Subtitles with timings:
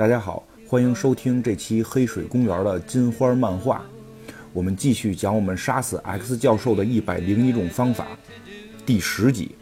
[0.00, 3.84] 大家好，欢迎收听这期黑水公园的金花漫画。
[4.54, 8.06] 我们继续讲我们杀死 X 教授的一百零一种方法，
[8.86, 9.54] 第十集。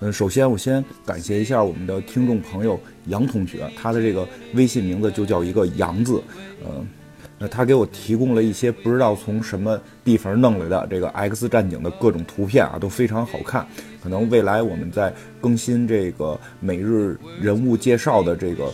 [0.00, 6.22] 嗯，首先我先感谢一下我们的听众朋友杨同学，他的这个微信名字就叫一个杨字，
[6.66, 6.88] 嗯。
[7.36, 13.66] 那他给我提供了一些不知道从什么地方弄来的这个 X 战警的各种图片啊，都非常好看。
[14.02, 15.12] 可能未来我们在
[15.42, 18.72] 更新这个每日人物介绍的这个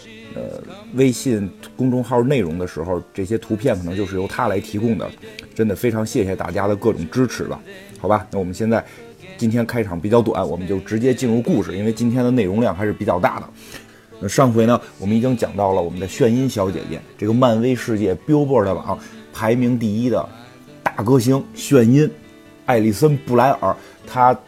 [0.95, 5.09] 微信公众号内容的时候，这些图片可能就是由他来提供的。
[5.55, 7.61] 真的非常谢谢大家的各种支持吧？
[7.99, 8.85] 好吧，那我们现在
[9.37, 13.49] 今天开场比较短，我们就直接进入故事，因为今天的内容量还是比较大的。
[14.21, 18.99] 那上回呢，我们已经讲到了我们的炫音小姐姐，这个漫威世界 Billboard 榜
[19.33, 20.29] 排名第一的
[20.83, 22.11] 大歌星炫音，
[22.67, 23.75] 艾丽森·布莱尔，
[24.07, 24.39] 她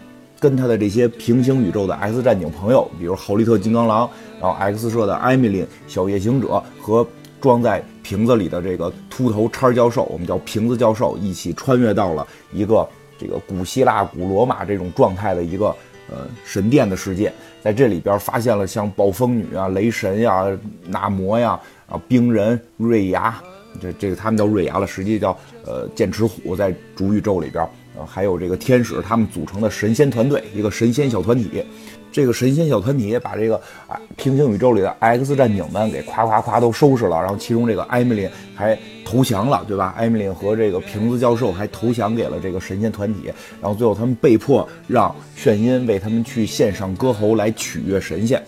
[0.42, 7.06] 跟他的这些平行宇宙的 X 战警朋友，比如豪利特金刚狼，然后 X 社的艾米琳小夜行者和
[7.40, 12.84] 装在瓶子里的这个秃头叉教授，我们叫瓶子教授，一起穿越到了一个
[13.16, 15.72] 这个古希腊、古罗马这种状态的一个。
[16.10, 17.32] 呃，神殿的世界，
[17.62, 20.44] 在这里边发现了像暴风女啊、雷神呀、
[20.86, 23.40] 纳摩呀、啊冰人瑞亚，
[23.80, 31.64] 这这个他们叫瑞亚了，实际叫呃剑齿虎，在主宇宙里边，呃还有这个天使，他们组成的神仙团队，一个神仙小团体。
[32.10, 33.56] 这个神仙小团体把这个
[33.88, 39.94] 啊平行宇宙里的 X 战警们给夸夸夸都收拾了，然后其中这个艾米丽还投降了，对吧？
[39.96, 43.32] 艾米丽和这个瓶子教授还投降给了这个神仙团体，
[43.62, 48.42] 然后最后他们被迫让炫音为他们去献上歌喉来取悦神仙。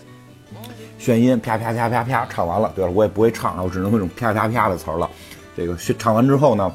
[0.99, 5.09] 炫音啪啪啪啪啪唱完了，对了，我也不会唱，我只能会用啪啪啪的词儿了。
[5.57, 6.71] 这个唱完之后呢，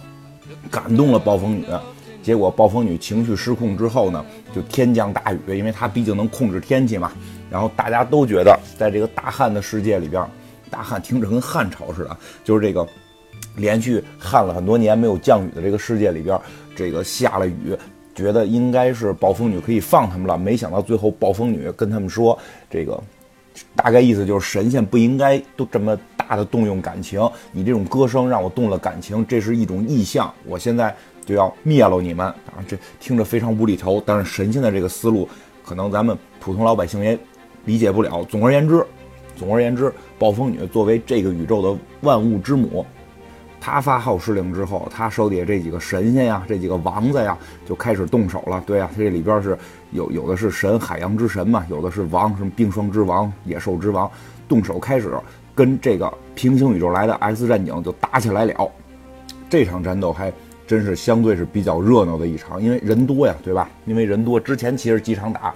[0.72, 1.64] 感动了暴风女。
[2.22, 7.12] 结果暴风女情绪失控之后呢，就天降大雨，因为她毕竟能控制天气嘛。
[7.50, 10.24] 然后大家都觉得，在这个大旱的世界里边，
[10.70, 12.86] 大旱听着跟汉朝似的，就是这个
[13.56, 16.38] 连续旱了很多年没有降雨的这个世界里边，
[16.76, 17.76] 这个下了雨，
[18.14, 20.38] 觉得应该是暴风女可以放他们了。
[20.38, 22.38] 没想到最后暴风女跟他们说，
[22.70, 23.02] 这个
[23.74, 30.32] 大概意思就是神仙不应该都这么大的动用感情，你这种歌声让我动了感情，这是一种异象。
[30.44, 30.94] 我现在。
[31.24, 32.58] 就要灭了你们啊！
[32.66, 35.28] 这听着非常无厘头，但是神仙的这个思路，
[35.64, 37.16] 可能咱们普通老百姓也
[37.66, 38.24] 理解不了。
[38.24, 38.84] 总而言之，
[39.36, 42.84] 总而言之，暴风女作为这个宇宙的万物之母，
[43.60, 48.60] 她发号施令之后，她手底下这几个神仙呀，这几个王子呀，就开始动手了。
[48.66, 49.56] 对呀，这里边是
[49.92, 54.10] 有有的是神，海洋之神嘛，有的是王，什么冰霜之王、野兽之王，
[54.48, 55.12] 动手开始
[55.54, 58.70] 跟这个平行宇宙来的 X 战警就打起来了。
[59.48, 60.32] 这场战斗还。
[60.70, 63.68] 真是相对是比较热闹的一场，因为人多呀，对吧？
[63.86, 65.52] 因为人多，之前其实几场打，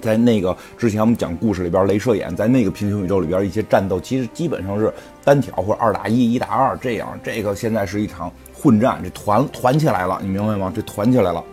[0.00, 4.92] 在那个之前我们讲故事里边，镭射眼在那个平行宇宙里边一些战斗，其实基本上是
[5.22, 7.16] 单挑或者二打一、一打二这样。
[7.22, 10.72] 这个现在是一场混战，这团团起来了，你明白吗？
[10.74, 11.44] 这团起来了。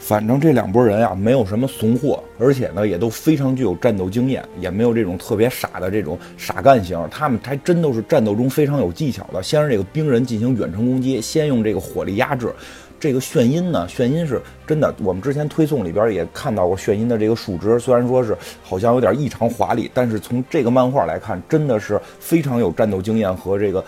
[0.00, 6.98] 反正这两拨人啊，没有什么怂货，而且呢，也都非常具有战斗经验，也没有这种特别傻的这种傻干型。
[7.10, 9.42] 他们还真都是战斗中非常有技巧的。
[9.42, 12.52] 先让这个兵人进行远程攻击，先用这个火力压制。
[12.98, 14.94] 这个炫音呢，炫音是真的。
[15.02, 23.82] 我们之前推送里边也看到过炫音的这个数值，虽然说是好像有点异常华丽，但是从这个漫画来看，真的是非常有战斗经验和这个。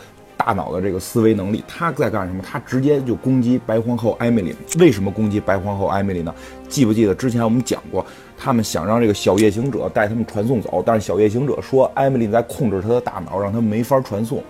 [0.45, 2.43] 大脑的这个思维能力，他在干什么？
[2.43, 4.53] 他直接就攻击白皇后艾米丽。
[4.81, 6.35] 为什么攻击白皇后艾米丽呢？
[6.69, 8.05] 记不记得之前我们讲过，
[8.37, 14.43] 他们想让这个小夜行者带他们传送走，但是小夜行者说艾米丽在控制他的大脑，让他没法传送。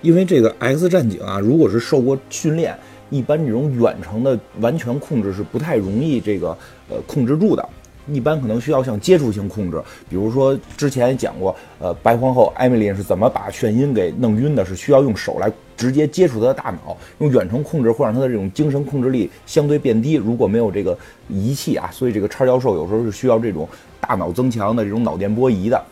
[0.00, 2.78] 因为这个 X 战警啊，如果是受过训练，
[3.10, 6.56] 一般这种远程的完全控制是不太容易这个
[6.88, 7.68] 呃控制住的。
[8.08, 20.14] 一般可能需要像接触性控制，比如说之前讲过，呃，白皇后艾米丽是怎么把炫音给弄晕的，是需要用手来直接接触她的大脑，用远程控制会让她的这种精神控制力相对变低。
[20.14, 20.96] 如果没有这个
[21.28, 23.68] 仪器啊，所以这个叉教授有时候是需要这种
[24.00, 25.82] 大脑增强的这种脑电波仪的。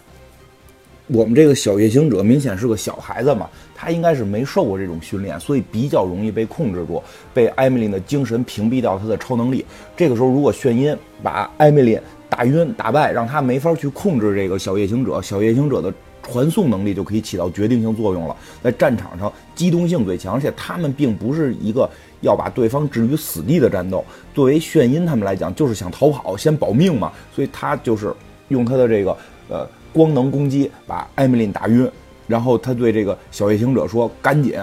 [1.08, 3.46] 我们这个小夜行者明显是个小孩子嘛，
[3.84, 7.02] 他应该是没受过这种训练，所以比较容易被控制住，
[7.34, 9.62] 被艾米丽的精神屏蔽掉他的超能力。
[9.94, 12.00] 这个时候，如果炫音把艾米丽
[12.30, 15.92] 打晕、打败，让他没法去控制这个小夜行者，小夜行者的
[16.22, 18.34] 传送能力就可以起到决定性作用了。
[18.62, 21.86] 在战场上，机动性最强，而且他们并不是一个
[22.22, 24.02] 要把对方置于死地的战斗。
[24.34, 28.14] 作为炫音他们来讲，就是想逃跑、先保命嘛，所以他就是
[28.48, 29.16] 用他的这个
[29.48, 29.68] 呃。
[29.94, 31.88] 光能攻击把艾米琳打晕，
[32.26, 34.58] 然后他对这个小夜行者说：“赶紧，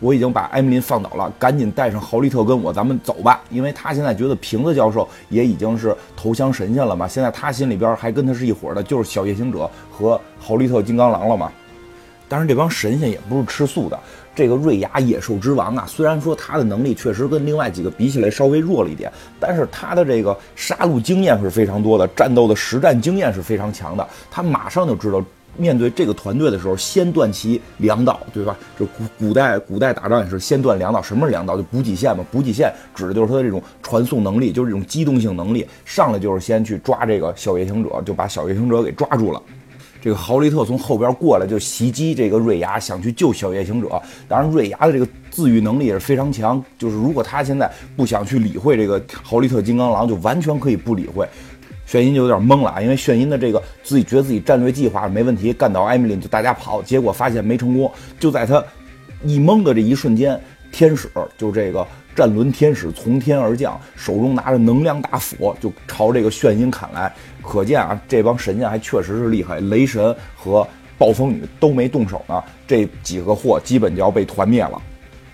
[0.00, 11.52] 我已经把艾米琳放倒了，赶紧带上豪利特跟我，咱们走吧。”因为他现在觉得瓶子教授也已经是投降神仙了嘛，现在他心里边还跟他是一伙的，就是小夜行者和豪利特金刚狼了嘛。
[12.28, 14.00] 但是这帮神仙也不是吃素的。
[14.34, 24.08] 这个瑞亚野兽之王啊，虽然说他的能力确实跟另外几个比起来稍微弱了一点，但是他的这个杀戮经验是非常多的，战斗的实战经验是非常强的。
[24.30, 25.22] 他马上就知道
[25.56, 28.56] 面对这个团队的时候，先断其粮道，对吧？
[28.78, 31.02] 这古古代古代打仗也是先断粮道。
[31.02, 31.56] 什么是粮道？
[31.56, 32.24] 就补给线嘛。
[32.30, 35.66] 补给线指的就是他的这种传送能力，就是这种机动性能力。
[35.84, 39.42] 上来就是先去抓这个小夜行者，就把小夜行者给抓住了。
[40.00, 43.88] 这个豪利特从后边过来就袭击这个瑞亚，想去救小夜行者。
[44.26, 51.24] 当然，瑞亚的这个自愈能力也是非常强，就是如果他现在不想去理会这个豪利特金刚狼，就完全可以不理会。
[51.92, 57.92] 炫音就有点懵了啊，因为炫音的这个自己觉得自己战略计划没问题，干倒艾米丽就大家跑，结果发现没成功。
[58.18, 58.64] 就在他
[59.24, 60.40] 一懵的这一瞬间，
[60.70, 61.86] 天使就这个。
[62.14, 67.12] 战轮天使从天而降，手中拿着能量大斧，就朝这个炫音砍来。
[67.42, 69.60] 可见啊，这帮神仙还确实是厉害。
[69.60, 70.66] 雷神和
[70.96, 74.80] 暴风女都没动手呢，这几个货基本就要被团灭了。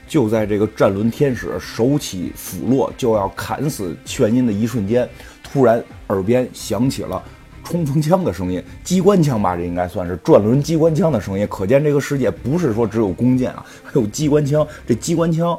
[0.06, 5.06] 就在这个战轮天使手起斧落就要砍死炫音的一瞬间，
[5.52, 7.22] 突然耳边响起了
[7.64, 11.46] 冲锋枪的声音，机关枪吧，这应该算是转轮机关枪的声音。
[11.48, 14.66] 可见这个世界不是说只有弓箭啊，还有机关枪。
[14.86, 15.58] 这机关枪。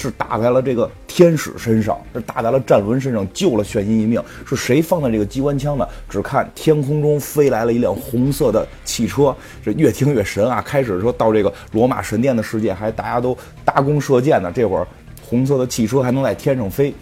[0.00, 4.22] 是打在了这个天使身上，是打在了战轮身上，救了炫音一命。
[4.46, 5.84] 是谁放的这个机关枪呢？
[6.08, 10.62] 只看天空中飞来了一辆红色的汽车，这越听越神啊！
[10.62, 14.86] 开始说到这个罗马神殿的世界，还大家都搭弓射箭呢，这会儿
[15.20, 16.94] 红色的汽车还能在天上飞。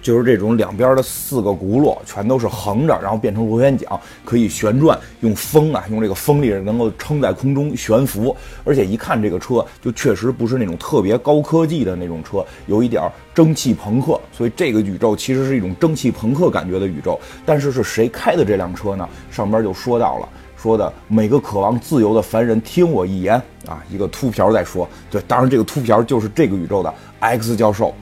[0.00, 8.34] 就是这种两边的四个轱辘全都是横着，然后变成螺旋桨，可以旋转，用风啊，用这个风力能够撑在空中悬浮。
[8.64, 14.20] 而且一看这个车，就确实不是那种特别高科技的那种车，有一点蒸汽朋克。
[14.32, 17.18] 所以这个宇宙其实是一种蒸汽朋克感觉的宇宙。
[17.44, 19.08] 但是是谁开的这辆车呢？
[19.30, 23.34] 上边就说到了，说的每个渴望自由的凡人听我一言
[23.66, 24.88] 啊，一个秃瓢在说。
[25.10, 27.92] 对，当然这个秃瓢就是这个宇宙的 X 教授。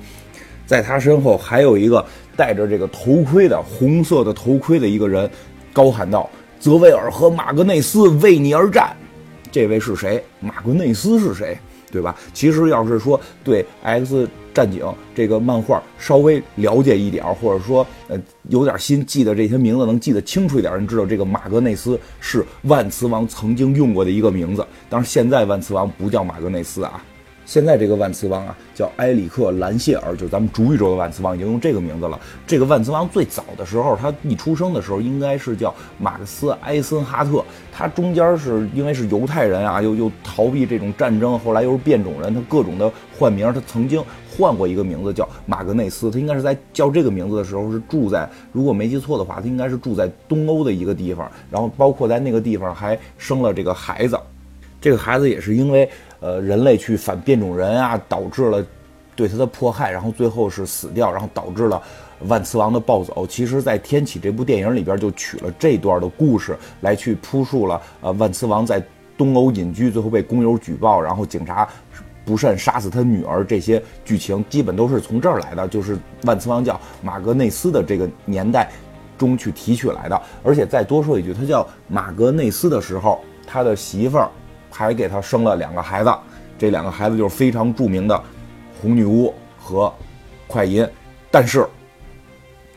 [0.67, 2.05] 在他身后还有一个
[2.37, 5.31] 戴着这个头盔的红色的头盔的一个人，
[5.73, 6.29] 高喊道
[6.59, 8.95] ：“泽维尔和马格内斯为你而战。”
[9.53, 10.23] 这位是谁？
[10.41, 11.57] 马格内斯是谁？
[11.91, 12.15] 对吧？
[12.35, 14.85] 其实要是说对 X 战警
[15.15, 24.67] 这个漫画稍微了解一点，或者说呃有点心记得这些名字能记得清楚一点，人知道这个马格内斯是万磁王曾经用过的一个名字。
[24.91, 27.03] 当然现在万磁王不叫马格内斯啊。
[27.47, 32.21] 现在这个万磁王啊，叫埃里克·兰谢尔，就是咱们主宇宙的万磁王，已经用这个名字了。
[32.45, 37.45] 这个万磁王最早的时候，他一出生的时候应该是叫马克思·埃森哈特。
[37.73, 43.47] 他中间是因为是犹太人啊，又又逃避这种战争，后来又是变种人，他各种的换名。
[43.55, 44.03] 他曾经
[44.37, 54.19] 换过一个名字叫马格内斯，他应该是在叫这个名字的时候是住在，如果没记错的话，他应该是住在东欧的一个地方，然后包括在那个地方还生了这个孩子。
[54.81, 55.89] 这个孩子也是因为。
[56.21, 58.65] 呃，人类去反变种人啊，导致了
[59.15, 61.81] 对他的迫害，然后最后是死掉，然后导致了
[62.27, 63.27] 万磁王的暴走。
[63.27, 68.83] 其实，在《天启》这部电影里边就取了这段的故事来去铺述了，呃，万磁王在
[69.17, 71.69] 东欧隐居，最后被工友举报，然后警察
[72.25, 78.71] 不慎杀死他女儿，这些剧情基本都是从这儿来的，就是万磁王叫马格内斯的这个年代
[79.17, 80.23] 中去提取来的。
[80.43, 84.31] 而且再多说一句，他叫马格内斯的时候，他的媳妇儿。
[84.77, 86.13] 还给他生了两个孩子，
[86.59, 88.23] 这两个孩子就是非常著名的
[88.81, 89.93] 红女巫和
[90.47, 90.87] 快银。
[91.31, 91.67] 但是，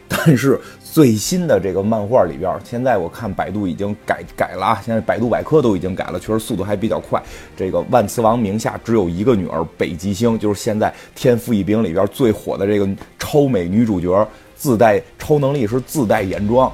[0.07, 7.21] 但是最新的这个漫画里边，现在我看百度已经改改了啊，现在百度百科都已经改了，确实速度还比较快。
[7.55, 12.87] 这个万磁王名下只有一个女儿北极星，就是现在天赋异禀里边最火的这个
[13.17, 16.71] 超美女主角，自带超能力是自带眼妆。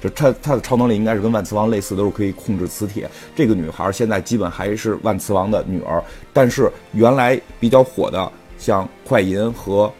[0.00, 3.08] 就他他的超能力应该是跟万磁王类似，都是可以控制磁铁。
[3.34, 9.92] 这个女孩现在基本还是万磁王的女儿，但是原来比较火的像快银和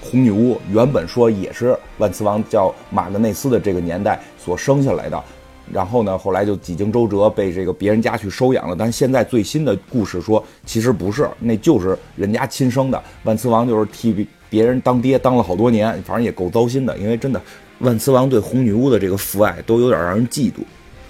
[0.00, 5.22] 红女巫，原本说也是万磁王叫马格内斯的这个年代所生下来的。
[5.72, 8.74] 然后呢，后来就几经周折被这个别人家去收养了。
[8.76, 13.00] 但现在最新的故事说，其实不是，那就是人家亲生的。
[13.22, 17.40] 万磁王就是替别人当爹当了好多年，反正也够糟心的，因为真的。
[17.80, 20.60] 万磁王对红女巫的这个父爱都有点让人嫉妒。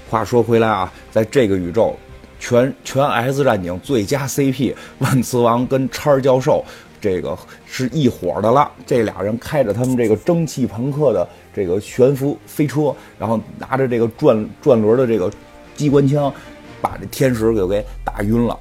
[0.09, 1.95] 话说回来啊，在这个宇宙，
[2.41, 6.65] 全全 X 战警最佳 CP 万磁王跟叉教授，
[7.01, 8.71] 这个是一伙的了。
[8.87, 15.31] 这俩人开着他们这个蒸汽朋克的这个悬浮飞车，然后拿着这个转转轮的这个
[15.77, 16.33] 机关枪，
[16.81, 18.59] 把这天使给给打晕了。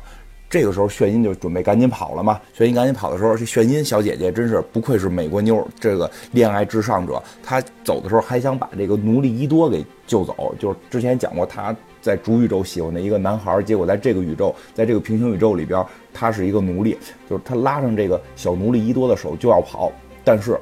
[0.50, 2.42] 这个时候，炫音就准备赶紧跑了嘛。
[2.54, 7.22] 炫音赶紧跑的时候，这炫音小姐姐真是不愧是美国妞，这个恋爱至上者。
[7.44, 16.98] 她走的时候还想把这个奴隶伊多给救走，就是之前讲过，她在主宇宙喜欢的一个男孩，结果在这个宇宙，在这个平行宇宙里边，他是一个奴隶，
[17.30, 19.92] 就是他拉上这个小奴隶伊多的手就要跑，
[20.24, 20.58] 但是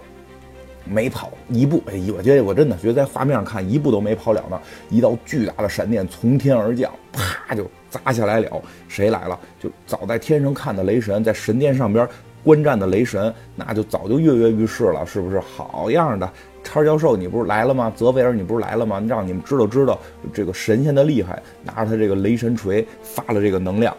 [0.84, 7.70] 没跑一步，哎，我觉得我真的觉得在画面上看一步都没跑了呢，一道巨大的闪电从天而降，啪就
[8.04, 9.40] 砸下来了，谁来了？
[9.60, 12.08] 就早在天上看的雷神，在神殿上边
[12.44, 15.40] 观战的雷神，那就早就跃跃欲试了，是不是？
[15.40, 16.30] 好样的！
[16.64, 17.92] 叉教授，你不是来了吗？
[17.96, 19.02] 泽维尔，你不是来了吗？
[19.08, 19.98] 让你们知道知道
[20.34, 23.96] 这个神仙的厉害，拿着他这个雷神锤发了这个能量，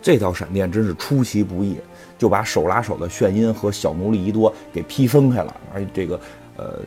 [0.00, 1.78] 这道闪电真是出其不意，
[2.18, 6.20] 就把手拉手的炫音和小奴隶伊多给劈分开了，而这个
[6.56, 6.78] 呃，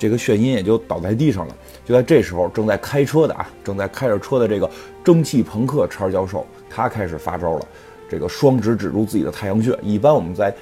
[0.00, 1.54] 这个炫音也就倒在地上了。
[1.84, 4.68] 就在这时候，正在开车的啊，正在开着车的这个
[5.04, 7.66] 蒸汽朋克叉教授，他开始发招了，
[8.08, 9.78] 这个双指指住自己的太阳穴。
[9.82, 10.54] 一般我们在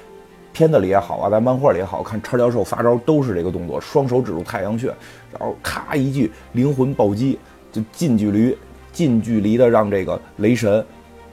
[0.51, 4.87] 片子里也好啊，在漫画里也好看，叉教授发招都是这个动作，双手指住太阳穴，
[5.31, 7.39] 然后咔一句灵魂暴击，
[7.71, 8.57] 就近距离、
[8.91, 10.85] 近距离的让这个雷神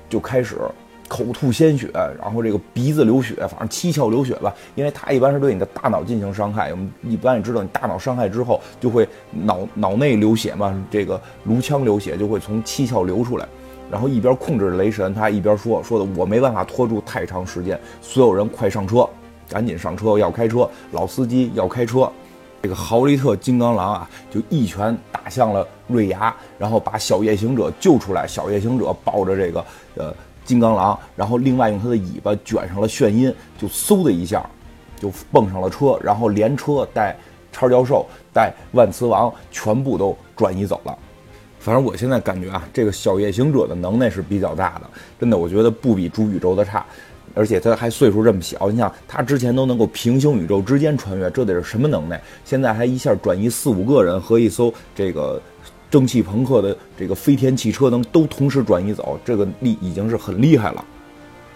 [0.09, 0.57] 就开始
[1.09, 1.89] 口吐鲜血，
[2.21, 4.55] 然后这个鼻子流血，反正七窍流血吧。
[4.75, 13.47] 因为他一般是对你的大脑进行伤害，我们一般也知道，你大脑伤害之后就会脑脑内流血嘛，这个颅腔流血就会从七窍流出来。
[13.89, 19.09] 然后一边控制雷神，他一边说：“说的我没办法拖住太长时间，所有人快上车，
[19.49, 22.11] 赶紧上车，要开车，老司机要开车。”
[22.63, 28.27] 这个豪利特金刚狼啊，就一拳打向了瑞亚，然后把小夜行者救出来。
[28.27, 30.13] 小夜行者抱着这个呃
[30.47, 34.49] 金刚狼，然后另外用他的尾巴卷上了炫音，就嗖的一下
[34.99, 37.15] 就蹦上了车，然后连车带
[37.53, 40.97] 叉教授带万磁王全部都转移走了。
[41.59, 44.88] 反正我现在感觉啊，这个小夜行者的能耐是比较大的，
[45.19, 46.87] 真的，我觉得不比主宇宙的差，
[47.35, 52.23] 而且他还岁数这么小，你想他之前都能够平行宇宙之间穿越，这得是什么能耐？
[52.45, 55.43] 现在还一下转移四五个人和一艘这个
[55.90, 60.85] 蒸汽朋克的这个飞天汽车能都同时转移走，这个力已经是很厉害了。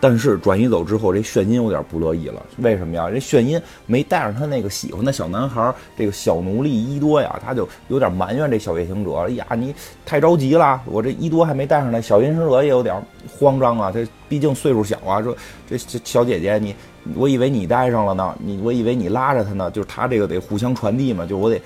[0.02, 2.42] 但是转移走之后，这炫音有点不乐意了。
[2.56, 3.10] 为什么呀？
[3.10, 9.12] 这炫音没带上他那个喜欢的小男孩，这个小奴隶伊多呀，他就有点埋怨这小夜行者。
[9.16, 9.74] 哎呀，你
[10.06, 12.00] 太着急了，我这伊多还没带上来。
[12.00, 12.96] 小夜行者也有点
[13.28, 15.20] 慌张啊，这毕竟岁数小啊。
[15.20, 15.36] 说
[15.68, 16.74] 这小姐姐，你
[17.14, 21.60] 我以为你带上了呢，你我以为你拉着他呢，就是他这个得互相传递嘛，就我得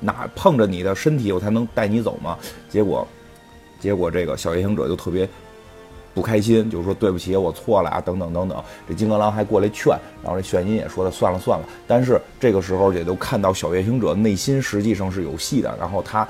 [0.00, 2.36] 哪碰着你的身体，我才能带你走嘛。
[2.68, 3.06] 结果，
[3.78, 5.28] 结果这个小夜行者就特别。
[6.12, 8.60] 不开心，就说对不起，我错了啊，等等等等。
[8.88, 11.64] 这金刚狼还过来劝，然后这炫音也说了算了算了。
[11.86, 16.26] 但是这个时候也就看到小夜行者内心实际上是有戏的，然后他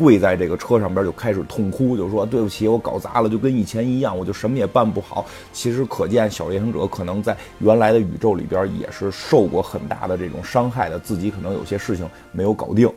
[0.00, 5.26] 跪在这个车上边就开始痛哭，就说对不起，我搞砸了，就跟以前一样，我就什么也办不好。
[5.52, 12.90] 其实可见小夜行者可能在原来的宇宙里边也是受过很大的这种伤害的，自己可能有些事情没有搞定。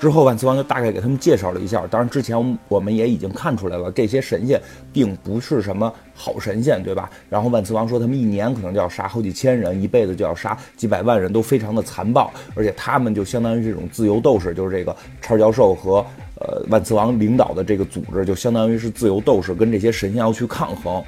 [0.00, 1.86] 之后，万磁王就大概给他们介绍了一下。
[1.86, 4.60] 当然，之前我们也已经看出来了，这些神仙
[4.92, 7.08] 并不是什么好神仙，对吧？
[7.30, 12.28] 然后万磁王说，他们一年可能就要杀好几千人，一辈子就要杀几百万人，都非常的残暴。
[12.56, 16.04] 而且他们就相当于这种自由斗士，就是这个叉教授和
[16.42, 21.02] 呃万磁王领导的这个组织，就相当于是自由斗士，跟这些神仙要去抗衡。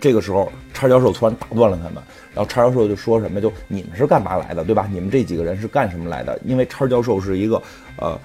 [0.00, 2.02] 这个时候，叉教授突然打断了他们。
[2.32, 3.40] 然后叉教授就说什么？
[3.40, 4.88] 就你们是干嘛来的，对吧？
[4.92, 6.38] 你们这几个人是干什么来的？
[6.44, 7.60] 因为叉教授是一个
[7.96, 8.16] 呃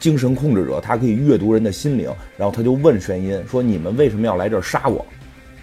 [0.00, 2.10] 精神控制者，他可以阅读人的心灵。
[2.36, 5.06] 然后他就问玄音说：“你们为什么要来这儿杀我？”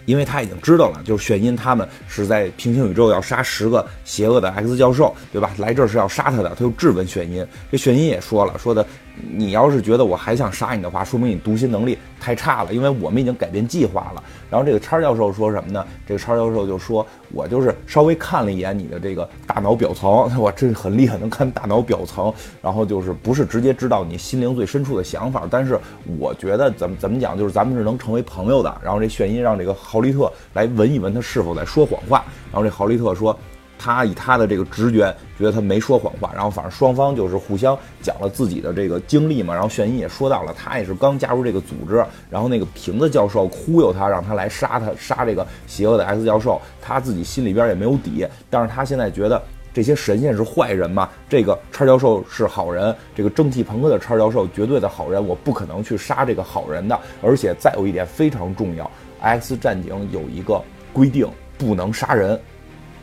[0.06, 5.51] 因为他已经知道了，就是玄音他们是在平行宇宙要杀十个邪恶的 X 教授，对吧？
[5.58, 6.50] 来这儿是要杀他的。
[6.50, 8.86] 他就质问玄音，这玄音也说了，说的。
[9.32, 14.24] 你要是觉得我还想杀你的话，说明你读心能力太差了，因为我们已经改变计划了。
[14.50, 15.86] 然后这个叉教授说什么呢？
[16.08, 22.34] 这个叉教授就说：“我就是稍微看了一眼你的这个大脑表层，我这很厉害，能看大脑表层。
[22.62, 25.80] 然后就是不是直接知道你心灵最深处的想法，但是
[26.18, 28.76] 我觉得怎么怎么讲，就是咱们是能成为朋友的。
[28.84, 32.24] 然后这炫音让这个豪利特来闻一闻他是否在说谎话。
[32.52, 33.38] 然后这豪利特说。”
[33.79, 39.53] 他以他的这个直觉觉得他没说谎话，然后反正双方就是互相讲了自己的这个经历嘛。
[39.53, 46.62] 然后炫音也说到了，他也是刚加入这个组织，然后那个瓶子教授忽悠他，让他来杀他，杀这个邪恶的 X 教授。
[46.81, 49.41] 他自己心里边也没有底，但是他现在觉得
[49.74, 57.00] 这些神仙是坏人嘛，这个叉教授是好人，这个蒸汽朋克的叉教授绝对的好人，我不可能去杀这个好人的。
[57.21, 61.25] 而且再有一点非常重要，X 战警有一个规定，
[61.57, 62.38] 不能杀人。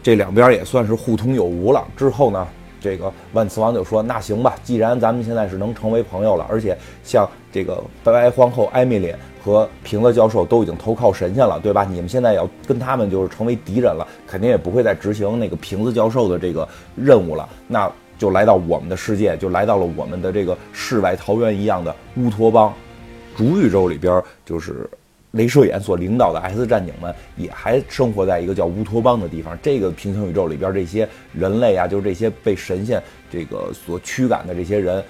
[0.06, 1.84] 这两边也算是互通有无了。
[1.96, 2.46] 之后呢，
[2.80, 9.12] 这个万磁王就说：“那行吧，既然咱们现在是能成为朋友了，而且像这个白白皇后艾米丽
[9.44, 11.84] 和瓶子教授都已经投靠神仙了，对吧？
[11.84, 17.48] 你们现在要跟他们就是成为敌人了，肯定也不会再执行那个瓶子教授的这个任务了。
[17.66, 22.72] 那就来到我们的世界，就来到了我们的这个世外桃源一样的乌托邦。
[23.36, 24.88] 主宇宙里边，就是
[25.36, 29.56] 镭射眼所领导的 X 战警们，也还生活在一个叫乌托邦的地方。
[29.62, 35.02] 这个平行宇宙里边，这些人类啊，就是这些被神仙这个所驱赶的这些人，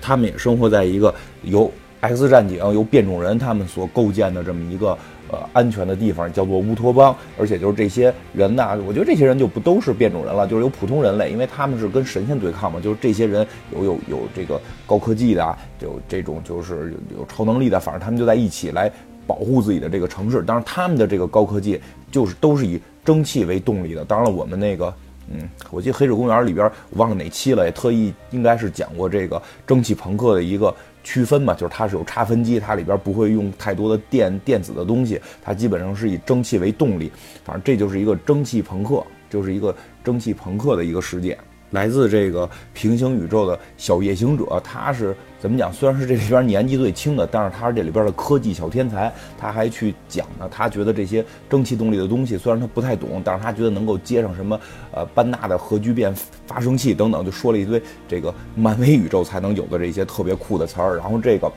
[0.00, 4.96] 他们也生活在一个由 X 战警、由变种人他们所构建的这么一个。
[5.30, 18.92] 呃，安全的地方叫做乌托邦，而且就是这些人呢，我觉得这些人就不都是变种人了，就是有普通人类，因为他们是跟神仙对抗嘛，就是这些人有有有这个高科技的，有这种就是有超能力的，反正他们就在一起来
[19.26, 20.42] 保护自己的这个城市。
[20.42, 24.04] 当然，他们的这个高科技就是都是以蒸汽为动力的。
[24.04, 24.94] 当然了，我们那个，
[25.32, 30.74] 嗯，我记得《黑水公园》里边我忘了哪期了，也特意应该是讲过这个蒸汽朋克的一个。
[31.06, 37.12] 区分嘛，就是它是有差分机，它里边不会用太多的电电子的东西，它基本上是以蒸汽为动力。
[37.44, 41.36] 反正这就是一个蒸汽朋克，就是一个蒸汽朋克的一个世界。
[41.72, 45.14] 来自这个平行宇宙的小夜行者，他是
[45.44, 45.70] 怎么讲？
[45.70, 49.12] 虽然是这里边年纪最轻的，但是他是这里边的科技小天才。
[49.38, 54.58] 他还去讲呢，他觉得这些蒸汽动力的东西，虽然他不太懂，但是他觉得能够接上什么
[54.90, 56.14] 呃班纳的核聚变
[56.46, 60.96] 发生器等等，就说了一堆这个漫威宇宙才能有的这些特别酷的词儿。
[60.96, 61.52] 然后这个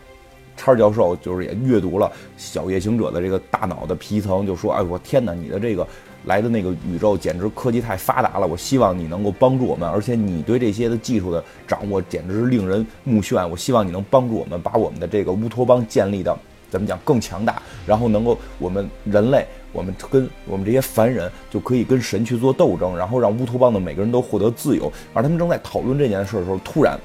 [0.57, 5.87] 叉教授就是也阅读了小夜行者的这个大脑的皮层，就说：“哎，我天哪，你的这个。”
[6.25, 13.47] 来的那个宇宙简直科技太发达了，我希望你能够帮助我们，而且你对这些的技术的掌握简直是令人目眩。
[13.47, 16.37] 我希望你能帮助我们把我们的这个乌托邦建立的
[16.69, 24.91] 怎么讲更强大，然后能够我们人类，我们跟我们这些凡人就可以跟神去做斗争，然后让乌托邦的每个人都获得自由。
[25.13, 26.99] 而他们正在讨论这件事的时候，突然，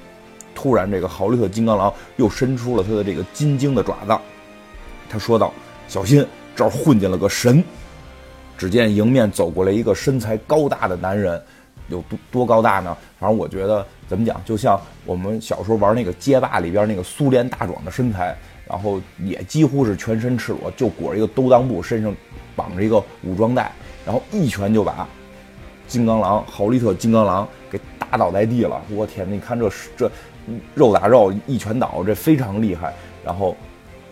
[0.55, 4.17] 突然这个豪利特金刚狼又伸出了他的这个金睛的爪子，
[5.09, 5.53] 他说道
[5.89, 7.63] ：“小心，这儿混进了个神。”
[8.59, 11.43] 只见迎面走过来一个身材高大的男人，
[11.89, 12.97] 有多多高大呢？
[13.19, 18.37] 反正我觉得怎么讲，就像我们小时候玩那个街霸里边那个苏联大壮的身材，
[18.69, 22.15] 然后也几乎是全身赤裸，就裹着一个兜裆布，身上
[22.55, 23.73] 绑着一个武装带，
[24.07, 25.09] 然后一拳就把
[25.89, 28.81] 金刚狼豪利特金刚狼给打倒在地了。
[28.91, 30.13] 我天，你看这这
[30.75, 32.93] 肉打肉一拳倒，这非常厉害。
[33.25, 33.57] 然后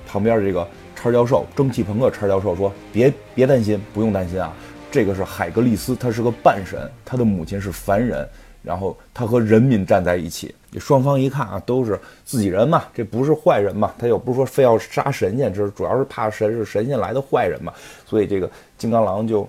[0.06, 0.66] 旁边这个。
[1.02, 2.10] 叉教授，蒸汽朋克。
[2.10, 4.52] 叉教授说：“别别担心，不用担心啊，
[4.90, 8.28] 这个是海格力斯，他是个半神，他的母亲是凡人，
[8.62, 10.54] 然后他和人民站在一起。
[10.78, 17.72] 双方一看啊，都是自己人嘛，这不是坏人嘛，他又不是说非要杀神仙，这主要是怕神是神仙来的坏人嘛，
[18.04, 19.48] 所以这个金刚狼就。”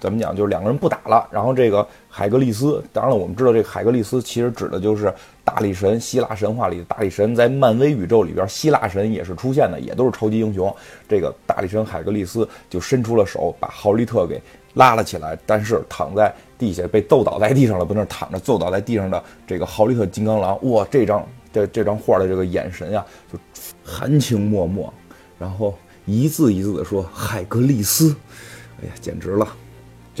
[0.00, 0.34] 怎么讲？
[0.34, 5.12] 就是两个人不打了，然后这个海格力斯，当然了，我们知道这个海格力斯其实指的就是
[5.44, 10.74] 大力神，希腊神话里的大力神，在漫威宇宙里边，希腊神也是出现的，也都是超级英雄。
[11.06, 14.40] 这个大力神海格力斯就伸出了手，把豪利特给
[14.74, 23.38] 拉了起来，但是躺在地下被揍倒在地上了，不那躺着揍倒在地上的这个豪利特金刚狼，哇，这张这这张画的这个眼神呀，就
[23.84, 24.90] 含情脉脉，
[25.38, 28.14] 然后一字一字的说海格力斯，
[28.82, 29.46] 哎呀，简直了。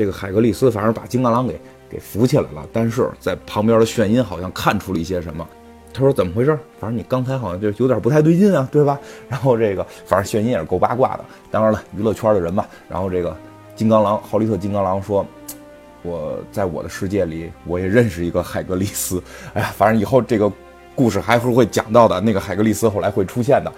[0.00, 1.60] 这个海格力斯反正把金刚狼给
[1.90, 5.46] 给扶起来了，但是在旁边的炫音好像看出了一些什么。
[5.92, 6.58] 他说：“怎么回事？
[6.78, 11.24] 反正你刚才好像就有点不太对劲啊，对吧？”然后这个反正炫音也是够八卦的。
[11.50, 12.64] 当然了，娱乐圈的人嘛。
[12.88, 13.36] 然后这个
[13.76, 15.26] 金刚狼豪利特金刚狼说
[16.02, 19.22] ：“我在我的世界里，我也认识一个海格力斯。
[19.52, 20.50] 哎呀，反正以后这个
[20.94, 22.18] 故事还是会讲到的。
[22.22, 23.70] 那个海格力斯后来会出现的。”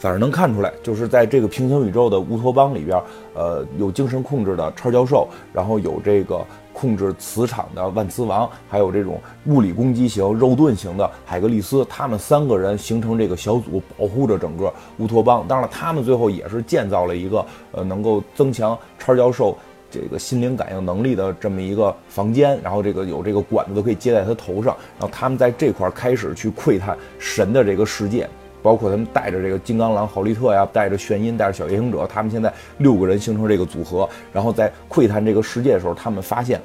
[0.00, 2.98] 反正能看出来，就是在这个平行宇宙的乌托邦里边，
[3.34, 15.44] 呃，有精神控制的超教授，然后有这个控制磁场的万磁王，还有这种物理攻击型、肉盾型的海格力斯，他们三个人形成这个小组，保护着整个乌托邦。
[15.46, 19.54] 当然了，他们最后也是建造了一个呃，能够增强超教授
[19.90, 28.26] 这个心灵感应能力的这么一个房间，然后这个有这个管子都可以接在他头上，然后他们在这块开始去窥探神的这个世界。
[28.62, 36.60] 包括他们带着这个金刚狼豪利特呀，带着眩音，带着小夜行者，他们现在六个人形成这个组合，然后在窥探这个世界的时候，他们发现，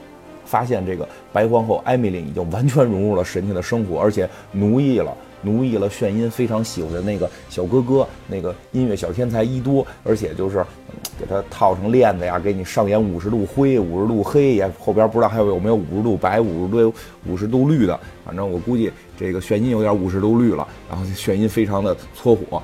[0.45, 5.15] 发现这个白皇后艾米琳已经完全融入了神仙的生活，而且奴役了。
[5.45, 10.65] 奴役了炫音非常喜欢的那个小哥哥，那个音乐小天才伊多，而且就是
[11.19, 16.93] 给他套上链子呀，给你上演五十度灰、五十度黑呀，后边不知道还有有没有五十度白、五十度
[17.27, 22.62] 五十度绿的，反正我估计这个炫音有点五十度绿了，然后炫音非常的搓火，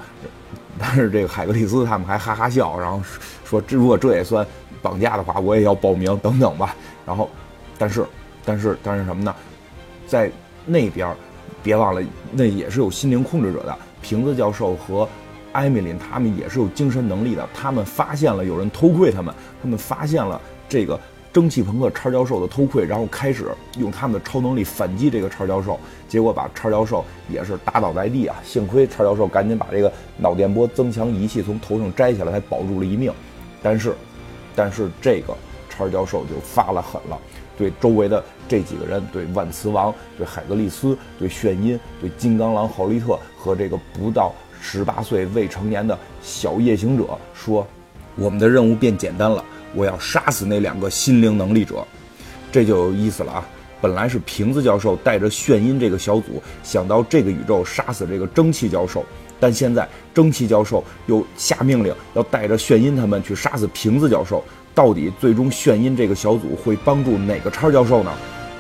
[0.80, 3.00] 但是这个海格力斯他们还哈哈笑，然后
[3.46, 4.46] 说这如果这也算
[4.82, 6.76] 绑架的话，我也要报名等等吧。
[7.06, 7.30] 然后，
[7.78, 8.06] 但是，
[8.44, 9.36] 但是，但是什么呢？
[10.08, 10.32] 在
[10.66, 11.16] 那边。
[11.64, 13.78] 别忘了，那也是有心灵控制者的。
[14.02, 15.08] 瓶子教授和
[15.52, 17.48] 艾米琳他们也是有精神能力的。
[17.54, 21.00] 他们发现了有人偷窥他们，他们发现了这个
[21.32, 28.36] 蒸汽朋克叉教授的偷窥，然后开始用他们的超能力反击这个叉教授，结果把叉教授也是打倒在地啊！
[28.44, 33.14] 幸亏叉教授赶紧把这个脑电波增强仪器从头上摘下来，才保住了一命。
[33.62, 33.94] 但是，
[34.56, 35.34] 但是这个
[35.70, 37.18] 叉教授就发了狠了，
[37.62, 47.68] 对周围的这几个人，对万磁王，对海格力斯，对炫音，对金刚狼豪利特和这个不到十八岁未成年的小夜行者说
[48.18, 49.46] ：“我们的任务变简单了。”
[49.76, 51.86] 我要杀死那两个心灵能力者，
[52.52, 53.48] 这就有意思了啊！
[53.80, 59.06] 本来是瓶子教授带着炫音这个小组想到这个宇宙杀死这个蒸汽教授，
[59.40, 64.44] 但现在蒸汽教授又下命令要带着炫音他们去杀死瓶子教授。
[64.74, 68.12] 到底最终炫音这个小组会帮助哪个叉教授呢？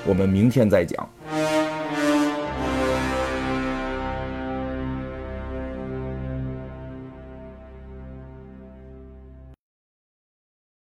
[0.05, 1.09] 我们明天再讲。